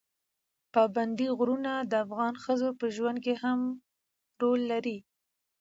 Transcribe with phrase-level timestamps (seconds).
[0.73, 3.59] پابندي غرونه د افغان ښځو په ژوند کې هم
[4.41, 4.97] رول لري.